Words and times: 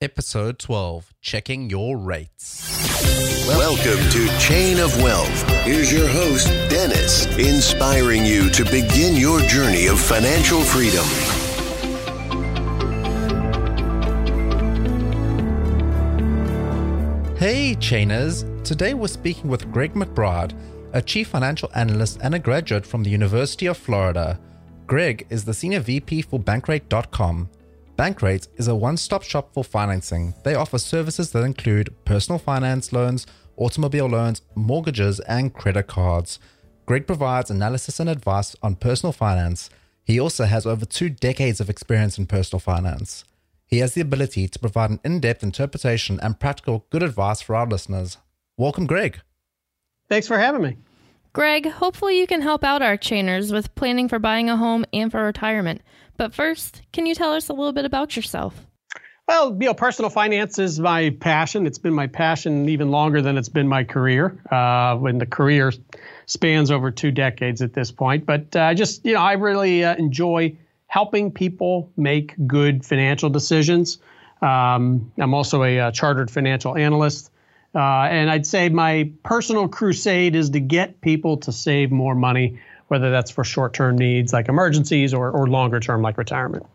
Episode 0.00 0.60
12 0.60 1.12
Checking 1.20 1.68
Your 1.68 1.98
Rates. 1.98 3.48
Welcome 3.48 4.08
to 4.10 4.38
Chain 4.38 4.78
of 4.78 4.96
Wealth. 5.02 5.50
Here's 5.64 5.92
your 5.92 6.06
host, 6.06 6.46
Dennis, 6.70 7.26
inspiring 7.36 8.24
you 8.24 8.48
to 8.50 8.62
begin 8.62 9.16
your 9.16 9.40
journey 9.40 9.88
of 9.88 9.98
financial 9.98 10.60
freedom. 10.60 11.04
Hey, 17.36 17.74
Chainers! 17.74 18.44
Today 18.62 18.94
we're 18.94 19.08
speaking 19.08 19.50
with 19.50 19.68
Greg 19.72 19.94
McBride, 19.94 20.56
a 20.92 21.02
chief 21.02 21.26
financial 21.26 21.72
analyst 21.74 22.20
and 22.22 22.36
a 22.36 22.38
graduate 22.38 22.86
from 22.86 23.02
the 23.02 23.10
University 23.10 23.66
of 23.66 23.76
Florida. 23.76 24.38
Greg 24.86 25.26
is 25.28 25.44
the 25.44 25.54
senior 25.54 25.80
VP 25.80 26.22
for 26.22 26.38
Bankrate.com. 26.38 27.48
Bankrate 27.98 28.46
is 28.56 28.68
a 28.68 28.76
one 28.76 28.96
stop 28.96 29.24
shop 29.24 29.52
for 29.52 29.64
financing. 29.64 30.32
They 30.44 30.54
offer 30.54 30.78
services 30.78 31.32
that 31.32 31.42
include 31.42 31.92
personal 32.04 32.38
finance 32.38 32.92
loans, 32.92 33.26
automobile 33.56 34.06
loans, 34.06 34.40
mortgages, 34.54 35.18
and 35.18 35.52
credit 35.52 35.88
cards. 35.88 36.38
Greg 36.86 37.08
provides 37.08 37.50
analysis 37.50 37.98
and 37.98 38.08
advice 38.08 38.54
on 38.62 38.76
personal 38.76 39.12
finance. 39.12 39.68
He 40.04 40.20
also 40.20 40.44
has 40.44 40.64
over 40.64 40.86
two 40.86 41.08
decades 41.08 41.60
of 41.60 41.68
experience 41.68 42.18
in 42.18 42.26
personal 42.26 42.60
finance. 42.60 43.24
He 43.66 43.78
has 43.78 43.94
the 43.94 44.00
ability 44.00 44.46
to 44.46 44.58
provide 44.60 44.90
an 44.90 45.00
in 45.02 45.18
depth 45.18 45.42
interpretation 45.42 46.20
and 46.22 46.38
practical 46.38 46.86
good 46.90 47.02
advice 47.02 47.40
for 47.40 47.56
our 47.56 47.66
listeners. 47.66 48.16
Welcome, 48.56 48.86
Greg. 48.86 49.22
Thanks 50.08 50.28
for 50.28 50.38
having 50.38 50.62
me. 50.62 50.76
Greg, 51.38 51.70
hopefully 51.70 52.18
you 52.18 52.26
can 52.26 52.42
help 52.42 52.64
out 52.64 52.82
our 52.82 52.96
chainers 52.96 53.52
with 53.52 53.72
planning 53.76 54.08
for 54.08 54.18
buying 54.18 54.50
a 54.50 54.56
home 54.56 54.84
and 54.92 55.08
for 55.08 55.22
retirement. 55.22 55.82
But 56.16 56.34
first, 56.34 56.82
can 56.92 57.06
you 57.06 57.14
tell 57.14 57.32
us 57.32 57.48
a 57.48 57.52
little 57.52 57.72
bit 57.72 57.84
about 57.84 58.16
yourself? 58.16 58.66
Well, 59.28 59.56
you 59.60 59.68
know, 59.68 59.74
personal 59.74 60.10
finance 60.10 60.58
is 60.58 60.80
my 60.80 61.10
passion. 61.20 61.64
It's 61.64 61.78
been 61.78 61.94
my 61.94 62.08
passion 62.08 62.68
even 62.68 62.90
longer 62.90 63.22
than 63.22 63.38
it's 63.38 63.48
been 63.48 63.68
my 63.68 63.84
career. 63.84 64.36
Uh, 64.50 64.96
when 64.96 65.18
the 65.18 65.26
career 65.26 65.72
spans 66.26 66.72
over 66.72 66.90
two 66.90 67.12
decades 67.12 67.62
at 67.62 67.72
this 67.72 67.92
point, 67.92 68.26
but 68.26 68.56
uh, 68.56 68.74
just 68.74 69.04
you 69.04 69.12
know, 69.12 69.20
I 69.20 69.34
really 69.34 69.84
uh, 69.84 69.94
enjoy 69.94 70.56
helping 70.88 71.30
people 71.30 71.88
make 71.96 72.34
good 72.48 72.84
financial 72.84 73.30
decisions. 73.30 73.98
Um, 74.42 75.12
I'm 75.16 75.34
also 75.34 75.62
a, 75.62 75.76
a, 75.76 75.86
uh, 75.86 75.90
chartered 75.92 76.32
financial 76.32 76.76
analyst. 76.76 77.30
Uh, 77.74 78.08
and 78.10 78.30
I'd 78.30 78.46
say 78.46 78.68
my 78.68 79.10
personal 79.22 79.68
crusade 79.68 80.34
is 80.34 80.50
to 80.50 80.60
get 80.60 81.00
people 81.00 81.36
to 81.38 81.52
save 81.52 81.90
more 81.90 82.14
money, 82.14 82.58
whether 82.88 83.10
that's 83.10 83.30
for 83.30 83.44
short 83.44 83.74
term 83.74 83.96
needs 83.96 84.32
like 84.32 84.48
emergencies 84.48 85.12
or, 85.12 85.30
or 85.30 85.46
longer 85.46 85.80
term 85.80 86.02
like 86.02 86.16
retirement. 86.18 86.66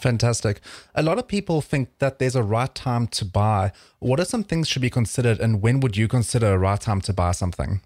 Fantastic. 0.00 0.60
A 0.94 1.02
lot 1.02 1.18
of 1.18 1.26
people 1.26 1.60
think 1.60 1.88
that 1.98 2.18
there's 2.18 2.36
a 2.36 2.42
right 2.42 2.72
time 2.72 3.08
to 3.08 3.24
buy. 3.24 3.72
What 3.98 4.20
are 4.20 4.24
some 4.24 4.44
things 4.44 4.68
should 4.68 4.82
be 4.82 4.90
considered, 4.90 5.40
and 5.40 5.60
when 5.60 5.80
would 5.80 5.96
you 5.96 6.06
consider 6.06 6.54
a 6.54 6.58
right 6.58 6.80
time 6.80 7.00
to 7.02 7.12
buy 7.12 7.32
something? 7.32 7.80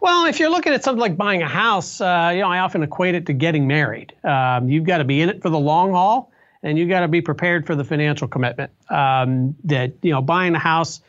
Well, 0.00 0.26
if 0.26 0.40
you're 0.40 0.50
looking 0.50 0.72
at 0.72 0.82
something 0.82 1.00
like 1.00 1.16
buying 1.16 1.42
a 1.42 1.48
house, 1.48 2.00
uh, 2.00 2.30
you 2.34 2.40
know, 2.40 2.48
I 2.48 2.60
often 2.60 2.82
equate 2.82 3.14
it 3.14 3.26
to 3.26 3.32
getting 3.32 3.66
married. 3.66 4.14
Um, 4.24 4.68
you've 4.68 4.84
got 4.84 4.98
to 4.98 5.04
be 5.04 5.20
in 5.20 5.28
it 5.28 5.42
for 5.42 5.50
the 5.50 5.58
long 5.58 5.92
haul, 5.92 6.32
and 6.62 6.78
you've 6.78 6.88
got 6.88 7.00
to 7.00 7.08
be 7.08 7.20
prepared 7.20 7.66
for 7.66 7.74
the 7.74 7.84
financial 7.84 8.28
commitment. 8.28 8.70
Um, 8.88 9.56
that 9.64 9.92
you 10.02 10.12
know, 10.12 10.22
buying 10.22 10.54
a 10.54 10.58
house 10.58 11.00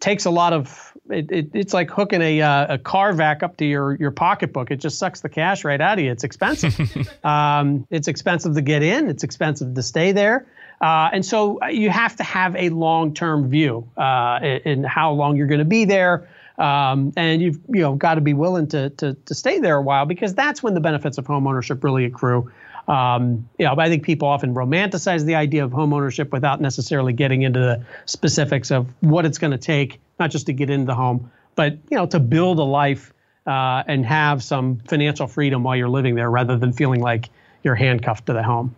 takes 0.00 0.24
a 0.24 0.30
lot 0.30 0.52
of. 0.52 0.92
It, 1.10 1.30
it, 1.30 1.50
it's 1.52 1.74
like 1.74 1.90
hooking 1.90 2.22
a, 2.22 2.40
uh, 2.40 2.74
a 2.74 2.78
car 2.78 3.12
vac 3.12 3.42
up 3.42 3.56
to 3.58 3.64
your 3.64 3.94
your 3.96 4.10
pocketbook. 4.10 4.70
It 4.70 4.76
just 4.76 4.98
sucks 4.98 5.20
the 5.20 5.28
cash 5.28 5.64
right 5.64 5.80
out 5.80 5.98
of 5.98 6.04
you. 6.04 6.10
It's 6.10 6.24
expensive. 6.24 6.74
um, 7.24 7.86
it's 7.90 8.08
expensive 8.08 8.54
to 8.54 8.62
get 8.62 8.82
in. 8.82 9.08
It's 9.08 9.24
expensive 9.24 9.74
to 9.74 9.82
stay 9.82 10.12
there. 10.12 10.46
Uh, 10.80 11.10
and 11.12 11.24
so 11.24 11.64
you 11.66 11.90
have 11.90 12.16
to 12.16 12.24
have 12.24 12.56
a 12.56 12.68
long-term 12.70 13.48
view 13.48 13.88
uh, 13.96 14.40
in, 14.42 14.58
in 14.64 14.84
how 14.84 15.12
long 15.12 15.36
you're 15.36 15.46
going 15.46 15.60
to 15.60 15.64
be 15.64 15.84
there. 15.84 16.28
Um, 16.58 17.12
and 17.16 17.40
you've 17.40 17.60
you 17.68 17.80
know 17.80 17.94
got 17.94 18.16
to 18.16 18.20
be 18.20 18.34
willing 18.34 18.68
to, 18.68 18.90
to 18.90 19.14
to 19.14 19.34
stay 19.34 19.58
there 19.58 19.76
a 19.76 19.82
while 19.82 20.04
because 20.04 20.34
that's 20.34 20.62
when 20.62 20.74
the 20.74 20.80
benefits 20.80 21.18
of 21.18 21.26
homeownership 21.26 21.82
really 21.82 22.04
accrue. 22.04 22.50
Um, 22.88 23.48
you 23.58 23.66
know, 23.66 23.74
I 23.78 23.88
think 23.88 24.02
people 24.02 24.28
often 24.28 24.54
romanticize 24.54 25.24
the 25.24 25.34
idea 25.36 25.64
of 25.64 25.70
homeownership 25.70 26.30
without 26.30 26.60
necessarily 26.60 27.12
getting 27.12 27.42
into 27.42 27.60
the 27.60 27.84
specifics 28.06 28.70
of 28.70 28.92
what 29.00 29.24
it's 29.24 29.38
going 29.38 29.52
to 29.52 29.58
take, 29.58 30.00
not 30.18 30.30
just 30.30 30.46
to 30.46 30.52
get 30.52 30.68
into 30.68 30.86
the 30.86 30.94
home, 30.94 31.30
but 31.54 31.74
you 31.90 31.96
know, 31.96 32.06
to 32.06 32.18
build 32.18 32.58
a 32.58 32.64
life 32.64 33.12
uh, 33.46 33.82
and 33.86 34.04
have 34.06 34.42
some 34.42 34.78
financial 34.88 35.26
freedom 35.26 35.62
while 35.62 35.76
you're 35.76 35.88
living 35.88 36.14
there, 36.14 36.30
rather 36.30 36.56
than 36.56 36.72
feeling 36.72 37.00
like 37.00 37.30
you're 37.62 37.74
handcuffed 37.74 38.26
to 38.26 38.32
the 38.32 38.42
home. 38.42 38.74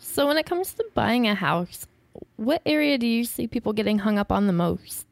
So, 0.00 0.26
when 0.26 0.36
it 0.36 0.46
comes 0.46 0.72
to 0.74 0.84
buying 0.94 1.26
a 1.26 1.34
house, 1.34 1.86
what 2.36 2.62
area 2.66 2.98
do 2.98 3.06
you 3.06 3.24
see 3.24 3.46
people 3.46 3.72
getting 3.72 3.98
hung 3.98 4.18
up 4.18 4.30
on 4.30 4.46
the 4.46 4.52
most? 4.52 5.06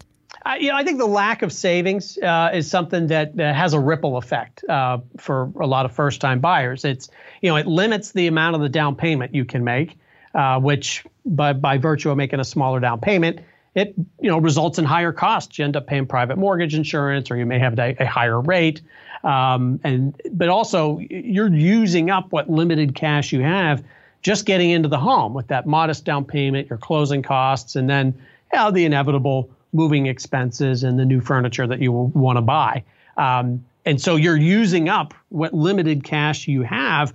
Uh, 0.47 0.55
you 0.59 0.69
know, 0.69 0.77
I 0.77 0.85
think 0.85 0.99
the 0.99 1.07
lack 1.07 1.43
of 1.43 1.53
savings 1.53 2.17
uh, 2.19 2.51
is 2.53 2.71
something 2.71 3.09
that, 3.09 3.37
that, 3.37 3.55
has 3.55 3.75
a 3.75 3.81
ripple 3.81 4.17
effect 4.17 4.65
uh, 4.69 4.99
for 5.19 5.53
a 5.61 5.67
lot 5.67 5.85
of 5.85 5.93
first-time 5.93 6.41
buyers. 6.41 6.85
It's 6.85 7.11
you 7.43 7.51
know 7.51 7.57
it 7.57 7.67
limits 7.67 8.13
the 8.13 8.27
amount 8.27 8.57
of 8.57 8.63
the 8.63 8.69
down 8.69 8.97
payment 8.97 9.35
you 9.35 9.45
can 9.45 9.65
make, 9.65 9.99
uh, 10.35 10.59
which 10.59 11.05
by 11.27 11.53
by 11.53 11.79
virtue 11.79 12.11
of 12.11 12.17
making 12.17 12.41
a 12.41 12.45
smaller 12.45 12.81
down 12.81 13.01
payment, 13.01 13.41
it 13.75 13.95
you 14.21 14.31
know 14.31 14.39
results 14.39 14.79
in 14.79 14.85
higher 14.85 15.13
costs. 15.13 15.59
You 15.59 15.65
end 15.67 15.77
up 15.77 15.87
paying 15.87 16.07
private 16.07 16.39
mortgage 16.39 16.75
insurance, 16.75 17.31
or 17.31 17.37
you 17.37 17.45
may 17.45 17.59
have 17.59 17.79
a, 17.79 17.97
a 18.01 18.07
higher 18.07 18.41
rate. 18.41 18.81
Um, 19.23 19.79
and 19.85 20.19
but 20.33 20.49
also 20.49 20.99
you're 21.11 21.55
using 21.55 22.11
up 22.11 22.33
what 22.33 22.49
limited 22.49 22.95
cash 22.95 23.33
you 23.33 23.41
have 23.41 23.85
just 24.23 24.45
getting 24.45 24.71
into 24.71 24.89
the 24.89 24.99
home 24.99 25.35
with 25.35 25.49
that 25.49 25.67
modest 25.67 26.05
down 26.05 26.25
payment, 26.25 26.69
your 26.69 26.79
closing 26.79 27.23
costs, 27.23 27.77
and 27.77 27.89
then 27.89 28.15
you 28.53 28.59
know, 28.59 28.71
the 28.71 28.85
inevitable 28.85 29.51
moving 29.73 30.07
expenses 30.07 30.83
and 30.83 30.99
the 30.99 31.05
new 31.05 31.21
furniture 31.21 31.67
that 31.67 31.81
you 31.81 31.93
want 31.93 32.37
to 32.37 32.43
buy. 32.43 32.85
Um, 33.17 33.65
and 33.85 34.01
so 34.01 34.17
you're 34.17 34.37
using 34.37 34.89
up 34.89 35.15
what 35.29 35.55
limited 35.55 36.05
cash 36.05 36.49
you 36.49 36.63
have. 36.63 37.15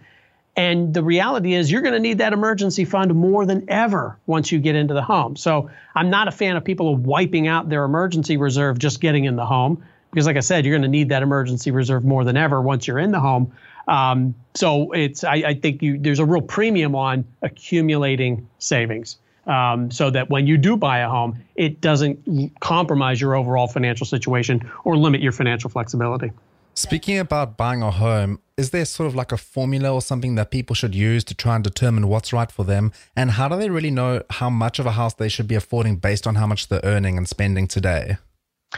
And 0.57 0.93
the 0.93 1.03
reality 1.03 1.53
is, 1.53 1.69
you're 1.69 1.81
going 1.81 1.93
to 1.93 1.99
need 1.99 2.19
that 2.19 2.31
emergency 2.31 2.85
fund 2.85 3.13
more 3.13 3.45
than 3.45 3.69
ever 3.69 4.17
once 4.25 4.53
you 4.53 4.59
get 4.59 4.75
into 4.75 4.93
the 4.93 5.01
home. 5.01 5.35
So 5.35 5.69
I'm 5.93 6.09
not 6.09 6.29
a 6.29 6.31
fan 6.31 6.55
of 6.55 6.63
people 6.63 6.95
wiping 6.95 7.47
out 7.47 7.67
their 7.67 7.83
emergency 7.83 8.37
reserve 8.37 8.79
just 8.79 9.01
getting 9.01 9.25
in 9.25 9.35
the 9.35 9.45
home, 9.45 9.83
because, 10.11 10.25
like 10.25 10.37
I 10.37 10.41
said, 10.41 10.65
you're 10.65 10.73
going 10.73 10.83
to 10.83 10.87
need 10.87 11.09
that 11.09 11.23
emergency 11.23 11.71
reserve 11.71 12.05
more 12.05 12.23
than 12.23 12.37
ever 12.37 12.61
once 12.61 12.87
you're 12.87 12.99
in 12.99 13.11
the 13.11 13.19
home. 13.19 13.51
Um, 13.87 14.33
so 14.53 14.93
it's, 14.93 15.25
I, 15.25 15.35
I 15.35 15.53
think 15.55 15.81
you, 15.81 15.99
there's 15.99 16.19
a 16.19 16.25
real 16.25 16.41
premium 16.41 16.95
on 16.95 17.25
accumulating 17.41 18.47
savings 18.57 19.17
um, 19.47 19.91
so 19.91 20.09
that 20.09 20.29
when 20.29 20.47
you 20.47 20.57
do 20.57 20.77
buy 20.77 20.99
a 20.99 21.09
home, 21.09 21.39
it 21.55 21.81
doesn't 21.81 22.59
compromise 22.59 23.21
your 23.21 23.35
overall 23.35 23.67
financial 23.67 24.05
situation 24.05 24.69
or 24.83 24.97
limit 24.97 25.21
your 25.21 25.31
financial 25.31 25.69
flexibility. 25.69 26.31
Speaking 26.73 27.19
about 27.19 27.55
buying 27.55 27.81
a 27.81 27.91
home, 27.91 28.39
is 28.57 28.71
there 28.71 28.83
sort 28.83 29.07
of 29.07 29.15
like 29.15 29.31
a 29.31 29.37
formula 29.37 29.93
or 29.93 30.01
something 30.01 30.35
that 30.35 30.51
people 30.51 30.75
should 30.75 30.93
use 30.93 31.23
to 31.25 31.33
try 31.33 31.55
and 31.55 31.63
determine 31.63 32.07
what's 32.09 32.33
right 32.33 32.51
for 32.51 32.65
them? 32.65 32.91
And 33.15 33.31
how 33.31 33.47
do 33.47 33.57
they 33.57 33.69
really 33.69 33.91
know 33.91 34.23
how 34.29 34.49
much 34.49 34.79
of 34.79 34.85
a 34.85 34.91
house 34.91 35.13
they 35.13 35.29
should 35.29 35.47
be 35.47 35.55
affording 35.55 35.97
based 35.97 36.27
on 36.27 36.35
how 36.35 36.47
much 36.47 36.67
they're 36.67 36.81
earning 36.83 37.17
and 37.17 37.29
spending 37.29 37.67
today? 37.67 38.17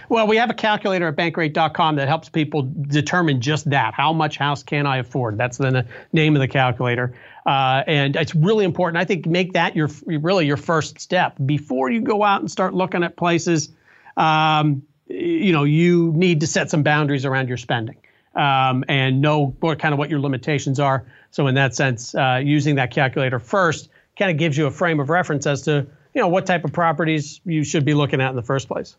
Well, 0.09 0.27
we 0.27 0.37
have 0.37 0.49
a 0.49 0.53
calculator 0.53 1.07
at 1.07 1.15
bankrate.com 1.15 1.95
that 1.95 2.07
helps 2.07 2.29
people 2.29 2.71
determine 2.81 3.41
just 3.41 3.69
that. 3.69 3.93
How 3.93 4.13
much 4.13 4.37
house 4.37 4.63
can 4.63 4.85
I 4.85 4.97
afford? 4.97 5.37
That's 5.37 5.57
the 5.57 5.85
name 6.13 6.35
of 6.35 6.39
the 6.39 6.47
calculator. 6.47 7.13
Uh, 7.47 7.81
and 7.87 8.17
it's 8.17 8.35
really 8.35 8.65
important. 8.65 9.01
I 9.01 9.05
think 9.05 9.25
make 9.25 9.53
that 9.53 9.73
your 9.73 9.89
really 10.05 10.45
your 10.45 10.57
first 10.57 10.99
step 10.99 11.37
before 11.45 11.89
you 11.89 12.01
go 12.01 12.21
out 12.21 12.41
and 12.41 12.51
start 12.51 12.73
looking 12.73 13.03
at 13.03 13.15
places. 13.15 13.69
Um, 14.17 14.83
you 15.07 15.53
know, 15.53 15.63
you 15.63 16.11
need 16.13 16.41
to 16.41 16.47
set 16.47 16.69
some 16.69 16.83
boundaries 16.83 17.23
around 17.23 17.47
your 17.47 17.55
spending 17.55 17.95
um, 18.35 18.83
and 18.89 19.21
know 19.21 19.55
what 19.61 19.79
kind 19.79 19.93
of 19.93 19.97
what 19.97 20.09
your 20.09 20.19
limitations 20.19 20.77
are. 20.77 21.05
So 21.31 21.47
in 21.47 21.55
that 21.55 21.73
sense, 21.73 22.13
uh, 22.13 22.41
using 22.43 22.75
that 22.75 22.91
calculator 22.91 23.39
first 23.39 23.87
kind 24.19 24.29
of 24.29 24.37
gives 24.37 24.57
you 24.57 24.65
a 24.65 24.71
frame 24.71 24.99
of 24.99 25.09
reference 25.09 25.47
as 25.47 25.61
to 25.63 25.87
you 26.13 26.21
know 26.21 26.27
what 26.27 26.45
type 26.45 26.65
of 26.65 26.73
properties 26.73 27.39
you 27.45 27.63
should 27.63 27.85
be 27.85 27.93
looking 27.93 28.19
at 28.19 28.29
in 28.29 28.35
the 28.35 28.43
first 28.43 28.67
place. 28.67 28.97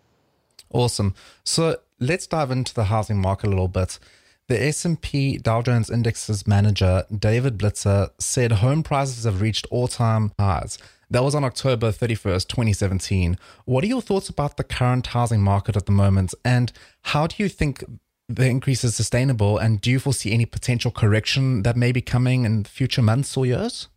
Awesome. 0.70 1.14
So 1.44 1.76
let's 2.00 2.26
dive 2.26 2.50
into 2.50 2.72
the 2.72 2.84
housing 2.84 3.20
market 3.20 3.48
a 3.48 3.50
little 3.50 3.68
bit. 3.68 3.98
The 4.48 4.62
S&P 4.68 5.36
Dow 5.36 5.60
Jones 5.60 5.90
Indexes 5.90 6.46
manager, 6.46 7.04
David 7.14 7.58
Blitzer, 7.58 8.08
said 8.18 8.50
home 8.50 8.82
prices 8.82 9.24
have 9.24 9.42
reached 9.42 9.66
all-time 9.70 10.32
highs. 10.38 10.78
That 11.10 11.22
was 11.22 11.34
on 11.34 11.44
October 11.44 11.92
31st, 11.92 12.48
2017. 12.48 13.38
What 13.66 13.84
are 13.84 13.86
your 13.86 14.00
thoughts 14.00 14.30
about 14.30 14.56
the 14.56 14.64
current 14.64 15.08
housing 15.08 15.42
market 15.42 15.76
at 15.76 15.84
the 15.84 15.92
moment? 15.92 16.32
And 16.46 16.72
how 17.02 17.26
do 17.26 17.42
you 17.42 17.50
think 17.50 17.84
the 18.26 18.46
increase 18.46 18.84
is 18.84 18.96
sustainable? 18.96 19.58
And 19.58 19.82
do 19.82 19.90
you 19.90 19.98
foresee 19.98 20.32
any 20.32 20.46
potential 20.46 20.90
correction 20.90 21.62
that 21.64 21.76
may 21.76 21.92
be 21.92 22.00
coming 22.00 22.46
in 22.46 22.64
future 22.64 23.02
months 23.02 23.36
or 23.36 23.44
years? 23.44 23.88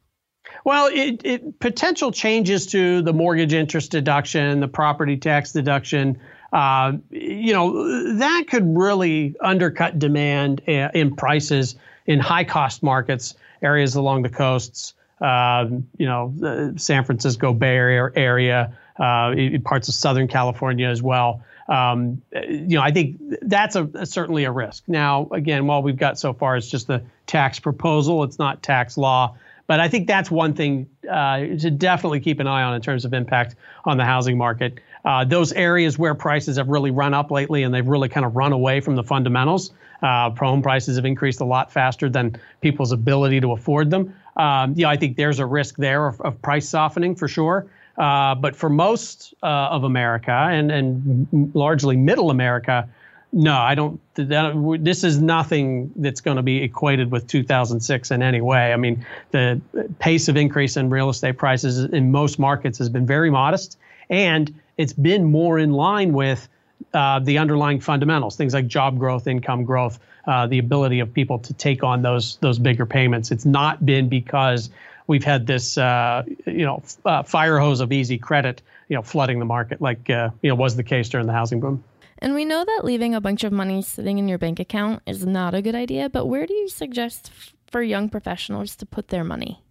Well, 0.65 0.89
it, 0.91 1.21
it, 1.23 1.59
potential 1.61 2.11
changes 2.11 2.67
to 2.67 3.01
the 3.01 3.13
mortgage 3.13 3.53
interest 3.53 3.91
deduction, 3.91 4.59
the 4.59 4.67
property 4.67 5.15
tax 5.15 5.53
deduction, 5.53 6.19
uh, 6.51 6.93
you 7.09 7.53
know, 7.53 8.15
that 8.15 8.45
could 8.49 8.77
really 8.77 9.35
undercut 9.41 9.99
demand 9.99 10.61
uh, 10.67 10.89
in 10.93 11.15
prices 11.15 11.75
in 12.05 12.19
high 12.19 12.43
cost 12.43 12.83
markets, 12.83 13.35
areas 13.61 13.95
along 13.95 14.23
the 14.23 14.29
coasts, 14.29 14.93
uh, 15.21 15.67
you 15.97 16.05
know, 16.05 16.33
the 16.37 16.73
San 16.77 17.05
Francisco 17.05 17.53
Bay 17.53 17.75
Area, 17.75 18.11
area 18.15 18.77
uh, 18.97 19.33
parts 19.63 19.87
of 19.87 19.93
Southern 19.93 20.27
California 20.27 20.87
as 20.87 21.01
well. 21.01 21.43
Um, 21.67 22.21
you 22.33 22.75
know, 22.75 22.81
I 22.81 22.91
think 22.91 23.17
that's 23.43 23.75
a, 23.75 23.85
a, 23.93 24.05
certainly 24.05 24.43
a 24.43 24.51
risk. 24.51 24.83
Now, 24.87 25.29
again, 25.31 25.67
while 25.67 25.81
we've 25.81 25.97
got 25.97 26.19
so 26.19 26.33
far, 26.33 26.57
it's 26.57 26.69
just 26.69 26.89
a 26.89 27.01
tax 27.27 27.59
proposal; 27.59 28.23
it's 28.23 28.39
not 28.39 28.61
tax 28.61 28.97
law. 28.97 29.37
But 29.67 29.79
I 29.79 29.87
think 29.87 30.07
that's 30.07 30.29
one 30.29 30.53
thing 30.53 30.89
uh, 31.09 31.39
to 31.39 31.71
definitely 31.71 32.19
keep 32.19 32.41
an 32.41 32.47
eye 32.47 32.63
on 32.63 32.73
in 32.73 32.81
terms 32.81 33.05
of 33.05 33.13
impact 33.13 33.55
on 33.85 33.95
the 33.95 34.03
housing 34.03 34.37
market. 34.37 34.79
Uh, 35.03 35.25
those 35.25 35.51
areas 35.53 35.97
where 35.97 36.13
prices 36.13 36.57
have 36.57 36.69
really 36.69 36.91
run 36.91 37.13
up 37.13 37.31
lately 37.31 37.63
and 37.63 37.73
they've 37.73 37.87
really 37.87 38.09
kind 38.09 38.25
of 38.25 38.35
run 38.35 38.53
away 38.53 38.79
from 38.79 38.95
the 38.95 39.03
fundamentals. 39.03 39.71
Uh, 40.01 40.29
home 40.31 40.61
prices 40.61 40.95
have 40.95 41.05
increased 41.05 41.41
a 41.41 41.45
lot 41.45 41.71
faster 41.71 42.09
than 42.09 42.35
people's 42.61 42.91
ability 42.91 43.39
to 43.39 43.51
afford 43.51 43.89
them. 43.89 44.13
Um, 44.37 44.75
I 44.85 44.95
think 44.97 45.17
there's 45.17 45.39
a 45.39 45.45
risk 45.45 45.77
there 45.77 46.07
of, 46.07 46.21
of 46.21 46.41
price 46.41 46.67
softening 46.67 47.15
for 47.15 47.27
sure. 47.27 47.67
Uh, 47.97 48.35
but 48.35 48.55
for 48.55 48.69
most 48.69 49.33
uh, 49.43 49.45
of 49.45 49.83
America 49.83 50.31
and, 50.31 50.71
and 50.71 51.51
largely 51.53 51.97
middle 51.97 52.31
America, 52.31 52.89
no, 53.33 53.55
I 53.55 53.75
don't. 53.75 53.99
That, 54.15 54.79
this 54.81 55.03
is 55.03 55.21
nothing 55.21 55.91
that's 55.95 56.19
going 56.19 56.37
to 56.37 56.43
be 56.43 56.63
equated 56.63 57.11
with 57.11 57.27
2006 57.27 58.11
in 58.11 58.21
any 58.21 58.41
way. 58.41 58.73
I 58.73 58.75
mean, 58.75 59.05
the 59.31 59.61
pace 59.99 60.27
of 60.27 60.35
increase 60.35 60.75
in 60.75 60.89
real 60.89 61.09
estate 61.09 61.37
prices 61.37 61.79
in 61.79 62.11
most 62.11 62.39
markets 62.39 62.77
has 62.79 62.89
been 62.89 63.05
very 63.05 63.29
modest, 63.29 63.77
and 64.09 64.53
it's 64.77 64.93
been 64.93 65.25
more 65.25 65.59
in 65.59 65.71
line 65.71 66.13
with 66.13 66.47
uh, 66.93 67.19
the 67.19 67.37
underlying 67.37 67.79
fundamentals, 67.79 68.35
things 68.35 68.53
like 68.53 68.67
job 68.67 68.97
growth, 68.97 69.27
income 69.27 69.63
growth, 69.63 69.99
uh, 70.27 70.47
the 70.47 70.59
ability 70.59 70.99
of 70.99 71.13
people 71.13 71.39
to 71.39 71.53
take 71.53 71.83
on 71.83 72.01
those 72.01 72.37
those 72.37 72.59
bigger 72.59 72.85
payments. 72.85 73.31
It's 73.31 73.45
not 73.45 73.85
been 73.85 74.09
because 74.09 74.69
we've 75.07 75.23
had 75.23 75.47
this, 75.47 75.77
uh, 75.77 76.23
you 76.45 76.65
know, 76.65 76.83
uh, 77.05 77.23
fire 77.23 77.59
hose 77.59 77.79
of 77.79 77.91
easy 77.91 78.17
credit, 78.17 78.61
you 78.87 78.95
know, 78.95 79.01
flooding 79.01 79.39
the 79.39 79.45
market 79.45 79.81
like 79.81 80.09
uh, 80.09 80.29
you 80.41 80.49
know 80.49 80.55
was 80.55 80.75
the 80.75 80.83
case 80.83 81.09
during 81.09 81.27
the 81.27 81.33
housing 81.33 81.59
boom. 81.59 81.83
And 82.19 82.35
we 82.35 82.45
know 82.45 82.63
that 82.63 82.81
leaving 82.83 83.15
a 83.15 83.21
bunch 83.21 83.43
of 83.43 83.51
money 83.51 83.81
sitting 83.81 84.19
in 84.19 84.27
your 84.27 84.37
bank 84.37 84.59
account 84.59 85.01
is 85.07 85.25
not 85.25 85.55
a 85.55 85.61
good 85.61 85.73
idea, 85.73 86.07
but 86.07 86.27
where 86.27 86.45
do 86.45 86.53
you 86.53 86.67
suggest 86.67 87.31
for 87.65 87.81
young 87.81 88.09
professionals 88.09 88.75
to 88.75 88.85
put 88.85 89.07
their 89.07 89.23
money? 89.23 89.63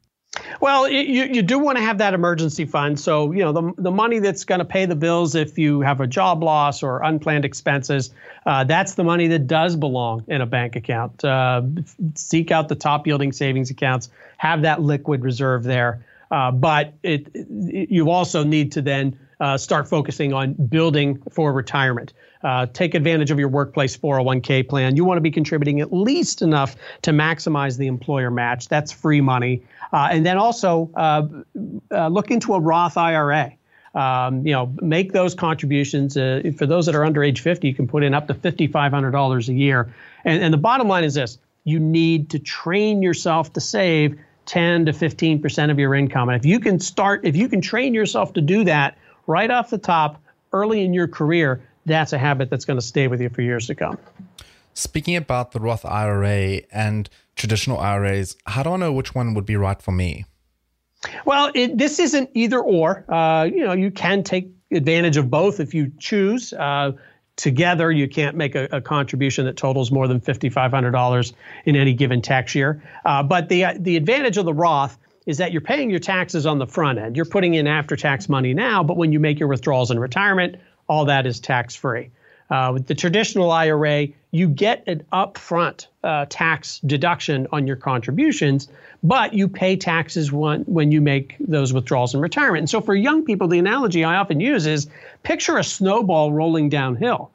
Well, 0.60 0.88
you, 0.88 1.24
you 1.24 1.42
do 1.42 1.58
want 1.58 1.78
to 1.78 1.84
have 1.84 1.98
that 1.98 2.14
emergency 2.14 2.64
fund. 2.64 2.98
So, 2.98 3.32
you 3.32 3.40
know, 3.40 3.52
the, 3.52 3.72
the 3.78 3.90
money 3.90 4.18
that's 4.18 4.44
going 4.44 4.58
to 4.58 4.64
pay 4.64 4.86
the 4.86 4.94
bills 4.94 5.34
if 5.34 5.58
you 5.58 5.80
have 5.80 6.00
a 6.00 6.06
job 6.06 6.42
loss 6.42 6.82
or 6.82 7.02
unplanned 7.02 7.44
expenses, 7.44 8.10
uh, 8.46 8.64
that's 8.64 8.94
the 8.94 9.04
money 9.04 9.26
that 9.28 9.46
does 9.46 9.76
belong 9.76 10.24
in 10.28 10.40
a 10.40 10.46
bank 10.46 10.76
account. 10.76 11.24
Uh, 11.24 11.62
seek 12.14 12.50
out 12.50 12.68
the 12.68 12.74
top 12.74 13.06
yielding 13.06 13.32
savings 13.32 13.70
accounts, 13.70 14.10
have 14.36 14.62
that 14.62 14.82
liquid 14.82 15.22
reserve 15.22 15.64
there. 15.64 16.04
Uh, 16.30 16.50
but 16.50 16.92
it, 17.02 17.28
it, 17.34 17.90
you 17.90 18.10
also 18.10 18.44
need 18.44 18.72
to 18.72 18.82
then 18.82 19.18
uh, 19.40 19.56
start 19.56 19.88
focusing 19.88 20.32
on 20.32 20.52
building 20.52 21.20
for 21.30 21.52
retirement. 21.52 22.12
Uh, 22.42 22.66
take 22.66 22.94
advantage 22.94 23.30
of 23.30 23.38
your 23.38 23.48
workplace 23.48 23.96
401k 23.96 24.66
plan. 24.68 24.96
You 24.96 25.04
want 25.04 25.18
to 25.18 25.22
be 25.22 25.30
contributing 25.30 25.80
at 25.80 25.92
least 25.92 26.40
enough 26.40 26.76
to 27.02 27.10
maximize 27.10 27.76
the 27.76 27.86
employer 27.86 28.30
match. 28.30 28.68
That's 28.68 28.92
free 28.92 29.20
money. 29.20 29.62
Uh, 29.92 30.08
and 30.10 30.24
then 30.24 30.38
also 30.38 30.90
uh, 30.94 31.26
uh, 31.90 32.08
look 32.08 32.30
into 32.30 32.54
a 32.54 32.60
Roth 32.60 32.96
IRA. 32.96 33.52
Um, 33.94 34.46
you 34.46 34.52
know, 34.52 34.72
make 34.80 35.12
those 35.12 35.34
contributions. 35.34 36.16
Uh, 36.16 36.52
for 36.56 36.64
those 36.64 36.86
that 36.86 36.94
are 36.94 37.04
under 37.04 37.24
age 37.24 37.40
50, 37.40 37.66
you 37.66 37.74
can 37.74 37.88
put 37.88 38.04
in 38.04 38.14
up 38.14 38.28
to 38.28 38.34
$5,500 38.34 39.48
a 39.48 39.52
year. 39.52 39.92
And, 40.24 40.42
and 40.42 40.54
the 40.54 40.58
bottom 40.58 40.86
line 40.86 41.04
is 41.04 41.14
this 41.14 41.38
you 41.64 41.78
need 41.78 42.30
to 42.30 42.38
train 42.38 43.02
yourself 43.02 43.52
to 43.52 43.60
save 43.60 44.18
10 44.46 44.86
to 44.86 44.92
15% 44.92 45.70
of 45.70 45.78
your 45.78 45.94
income. 45.94 46.28
And 46.28 46.36
if 46.38 46.46
you 46.46 46.58
can 46.58 46.80
start, 46.80 47.24
if 47.24 47.36
you 47.36 47.48
can 47.48 47.60
train 47.60 47.92
yourself 47.92 48.32
to 48.34 48.40
do 48.40 48.64
that 48.64 48.96
right 49.30 49.50
off 49.50 49.70
the 49.70 49.78
top 49.78 50.20
early 50.52 50.82
in 50.84 50.92
your 50.92 51.08
career, 51.08 51.62
that's 51.86 52.12
a 52.12 52.18
habit 52.18 52.50
that's 52.50 52.64
going 52.64 52.78
to 52.78 52.84
stay 52.84 53.08
with 53.08 53.20
you 53.20 53.30
for 53.30 53.42
years 53.42 53.66
to 53.68 53.74
come. 53.74 53.96
Speaking 54.74 55.16
about 55.16 55.52
the 55.52 55.60
Roth 55.60 55.84
IRA 55.84 56.62
and 56.72 57.08
traditional 57.36 57.78
IRAs, 57.78 58.36
how 58.46 58.62
do 58.62 58.70
I 58.70 58.76
know 58.76 58.92
which 58.92 59.14
one 59.14 59.34
would 59.34 59.46
be 59.46 59.56
right 59.56 59.80
for 59.80 59.92
me? 59.92 60.24
Well, 61.24 61.50
it, 61.54 61.78
this 61.78 61.98
isn't 61.98 62.30
either 62.34 62.60
or. 62.60 63.10
Uh, 63.10 63.44
you 63.44 63.64
know, 63.64 63.72
you 63.72 63.90
can 63.90 64.22
take 64.22 64.50
advantage 64.70 65.16
of 65.16 65.30
both 65.30 65.60
if 65.60 65.72
you 65.72 65.90
choose. 65.98 66.52
Uh, 66.52 66.92
together, 67.36 67.90
you 67.90 68.06
can't 68.06 68.36
make 68.36 68.54
a, 68.54 68.68
a, 68.70 68.80
contribution 68.82 69.46
that 69.46 69.56
totals 69.56 69.90
more 69.90 70.06
than 70.06 70.20
$5,500 70.20 71.32
in 71.64 71.74
any 71.74 71.94
given 71.94 72.20
tax 72.20 72.54
year. 72.54 72.82
Uh, 73.06 73.22
but 73.22 73.48
the 73.48 73.64
the 73.78 73.96
advantage 73.96 74.36
of 74.36 74.44
the 74.44 74.52
Roth 74.52 74.98
is 75.26 75.38
that 75.38 75.52
you're 75.52 75.60
paying 75.60 75.90
your 75.90 76.00
taxes 76.00 76.46
on 76.46 76.58
the 76.58 76.66
front 76.66 76.98
end. 76.98 77.16
You're 77.16 77.24
putting 77.24 77.54
in 77.54 77.66
after 77.66 77.96
tax 77.96 78.28
money 78.28 78.54
now, 78.54 78.82
but 78.82 78.96
when 78.96 79.12
you 79.12 79.20
make 79.20 79.38
your 79.38 79.48
withdrawals 79.48 79.90
in 79.90 79.98
retirement, 79.98 80.56
all 80.88 81.04
that 81.04 81.26
is 81.26 81.40
tax 81.40 81.76
free. 81.76 82.10
Uh, 82.50 82.70
with 82.72 82.86
the 82.88 82.94
traditional 82.96 83.52
IRA, 83.52 84.08
you 84.32 84.48
get 84.48 84.82
an 84.88 85.04
upfront 85.12 85.86
uh, 86.02 86.26
tax 86.28 86.80
deduction 86.80 87.46
on 87.52 87.64
your 87.66 87.76
contributions, 87.76 88.68
but 89.04 89.34
you 89.34 89.46
pay 89.46 89.76
taxes 89.76 90.32
when, 90.32 90.62
when 90.62 90.90
you 90.90 91.00
make 91.00 91.36
those 91.38 91.72
withdrawals 91.72 92.12
in 92.12 92.20
retirement. 92.20 92.62
And 92.62 92.70
so 92.70 92.80
for 92.80 92.94
young 92.94 93.24
people, 93.24 93.46
the 93.46 93.60
analogy 93.60 94.02
I 94.02 94.16
often 94.16 94.40
use 94.40 94.66
is 94.66 94.88
picture 95.22 95.58
a 95.58 95.64
snowball 95.64 96.32
rolling 96.32 96.68
downhill. 96.68 97.30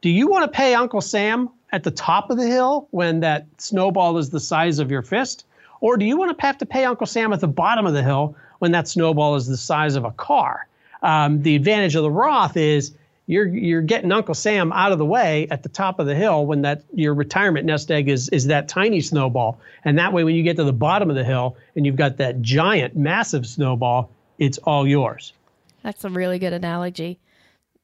Do 0.00 0.08
you 0.08 0.28
want 0.28 0.50
to 0.50 0.56
pay 0.56 0.74
Uncle 0.74 1.02
Sam 1.02 1.50
at 1.70 1.82
the 1.82 1.90
top 1.90 2.30
of 2.30 2.38
the 2.38 2.46
hill 2.46 2.88
when 2.90 3.20
that 3.20 3.46
snowball 3.58 4.16
is 4.16 4.30
the 4.30 4.40
size 4.40 4.78
of 4.78 4.90
your 4.90 5.02
fist? 5.02 5.44
Or 5.80 5.96
do 5.96 6.04
you 6.04 6.16
want 6.16 6.36
to 6.36 6.46
have 6.46 6.58
to 6.58 6.66
pay 6.66 6.84
Uncle 6.84 7.06
Sam 7.06 7.32
at 7.32 7.40
the 7.40 7.48
bottom 7.48 7.86
of 7.86 7.92
the 7.92 8.02
hill 8.02 8.36
when 8.58 8.72
that 8.72 8.88
snowball 8.88 9.36
is 9.36 9.46
the 9.46 9.56
size 9.56 9.96
of 9.96 10.04
a 10.04 10.10
car? 10.10 10.66
Um, 11.02 11.42
the 11.42 11.54
advantage 11.54 11.94
of 11.94 12.02
the 12.02 12.10
Roth 12.10 12.56
is 12.56 12.94
you're 13.26 13.46
you're 13.46 13.82
getting 13.82 14.10
Uncle 14.10 14.34
Sam 14.34 14.72
out 14.72 14.90
of 14.90 14.98
the 14.98 15.04
way 15.04 15.46
at 15.50 15.62
the 15.62 15.68
top 15.68 16.00
of 16.00 16.06
the 16.06 16.14
hill 16.14 16.46
when 16.46 16.62
that 16.62 16.82
your 16.92 17.14
retirement 17.14 17.66
nest 17.66 17.90
egg 17.90 18.08
is 18.08 18.28
is 18.30 18.46
that 18.46 18.68
tiny 18.68 19.00
snowball, 19.00 19.60
and 19.84 19.98
that 19.98 20.12
way 20.12 20.24
when 20.24 20.34
you 20.34 20.42
get 20.42 20.56
to 20.56 20.64
the 20.64 20.72
bottom 20.72 21.10
of 21.10 21.16
the 21.16 21.24
hill 21.24 21.56
and 21.76 21.86
you've 21.86 21.96
got 21.96 22.16
that 22.16 22.40
giant, 22.42 22.96
massive 22.96 23.46
snowball, 23.46 24.10
it's 24.38 24.58
all 24.58 24.86
yours. 24.86 25.34
That's 25.82 26.04
a 26.04 26.10
really 26.10 26.38
good 26.38 26.54
analogy. 26.54 27.20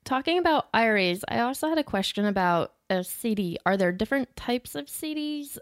Talking 0.04 0.38
about 0.38 0.68
IRAs, 0.75 1.25
I 1.28 1.40
also 1.40 1.68
had 1.68 1.78
a 1.78 1.85
question 1.85 2.26
about 2.26 2.73
a 2.90 3.04
CD. 3.04 3.59
Are 3.64 3.76
there 3.76 3.92
different 3.92 4.35
types 4.37 4.75
of 4.75 4.87
CDs, 4.87 5.59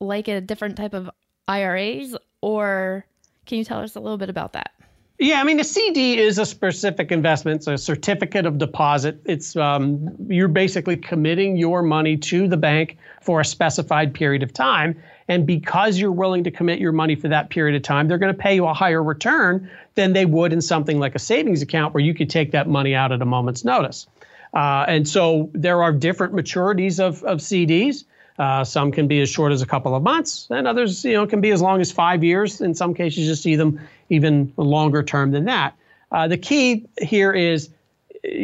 like 0.00 0.28
a 0.28 0.40
different 0.40 0.76
type 0.76 0.94
of 0.94 1.10
IRAs, 1.50 2.16
or 2.40 3.04
can 3.46 3.58
you 3.58 3.64
tell 3.64 3.80
us 3.80 3.96
a 3.96 4.00
little 4.00 4.18
bit 4.18 4.30
about 4.30 4.52
that? 4.52 4.72
Yeah, 5.18 5.38
I 5.38 5.44
mean, 5.44 5.60
a 5.60 5.64
CD 5.64 6.18
is 6.18 6.38
a 6.38 6.46
specific 6.46 7.12
investment. 7.12 7.56
It's 7.56 7.66
a 7.66 7.76
certificate 7.76 8.46
of 8.46 8.56
deposit. 8.56 9.20
It's 9.26 9.54
um, 9.54 10.16
you're 10.28 10.48
basically 10.48 10.96
committing 10.96 11.58
your 11.58 11.82
money 11.82 12.16
to 12.16 12.48
the 12.48 12.56
bank 12.56 12.96
for 13.20 13.40
a 13.40 13.44
specified 13.44 14.14
period 14.14 14.42
of 14.42 14.54
time. 14.54 15.02
And 15.28 15.46
because 15.46 15.98
you're 15.98 16.10
willing 16.10 16.44
to 16.44 16.50
commit 16.50 16.78
your 16.78 16.92
money 16.92 17.16
for 17.16 17.28
that 17.28 17.50
period 17.50 17.76
of 17.76 17.82
time, 17.82 18.08
they're 18.08 18.16
going 18.16 18.34
to 18.34 18.38
pay 18.38 18.54
you 18.54 18.66
a 18.66 18.72
higher 18.72 19.02
return 19.02 19.70
than 19.94 20.14
they 20.14 20.24
would 20.24 20.54
in 20.54 20.62
something 20.62 20.98
like 20.98 21.14
a 21.14 21.18
savings 21.18 21.60
account 21.60 21.92
where 21.92 22.02
you 22.02 22.14
could 22.14 22.30
take 22.30 22.52
that 22.52 22.66
money 22.66 22.94
out 22.94 23.12
at 23.12 23.20
a 23.20 23.26
moment's 23.26 23.62
notice. 23.62 24.06
Uh, 24.54 24.86
and 24.88 25.06
so 25.06 25.50
there 25.52 25.82
are 25.82 25.92
different 25.92 26.34
maturities 26.34 26.98
of, 26.98 27.22
of 27.24 27.40
CDs. 27.40 28.04
Uh, 28.38 28.64
some 28.64 28.90
can 28.90 29.06
be 29.06 29.20
as 29.20 29.28
short 29.28 29.52
as 29.52 29.60
a 29.60 29.66
couple 29.66 29.94
of 29.94 30.02
months, 30.02 30.46
and 30.50 30.66
others, 30.66 31.04
you 31.04 31.12
know, 31.12 31.26
can 31.26 31.40
be 31.40 31.50
as 31.50 31.60
long 31.60 31.80
as 31.80 31.92
five 31.92 32.24
years. 32.24 32.60
In 32.60 32.74
some 32.74 32.94
cases, 32.94 33.26
you 33.26 33.34
see 33.34 33.56
them 33.56 33.80
even 34.08 34.52
longer 34.56 35.02
term 35.02 35.30
than 35.30 35.44
that. 35.44 35.74
Uh, 36.10 36.26
the 36.26 36.38
key 36.38 36.86
here 37.00 37.32
is 37.32 37.70